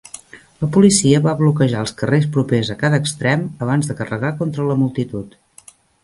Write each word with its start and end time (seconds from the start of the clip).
La 0.61 0.67
policia 0.75 1.17
va 1.25 1.33
bloquejar 1.41 1.83
els 1.87 1.91
carrers 1.99 2.25
propers 2.37 2.71
a 2.73 2.75
cada 2.79 2.99
extrem 3.03 3.43
abans 3.65 3.91
de 3.91 3.97
carregar 3.99 4.31
contra 4.41 4.65
la 4.71 4.79
multitud. 4.85 5.37